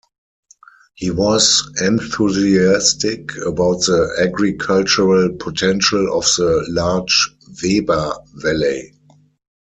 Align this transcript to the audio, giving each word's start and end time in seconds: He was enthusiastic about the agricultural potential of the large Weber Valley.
He 0.95 1.11
was 1.11 1.63
enthusiastic 1.79 3.37
about 3.45 3.81
the 3.81 4.17
agricultural 4.19 5.35
potential 5.35 6.17
of 6.17 6.23
the 6.37 6.65
large 6.69 7.29
Weber 7.61 8.11
Valley. 8.33 8.93